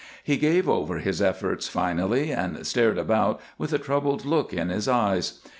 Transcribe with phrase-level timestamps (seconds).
[0.23, 4.87] He gave over his efforts finally, and stared about with a troubled look in his
[4.87, 5.41] eyes.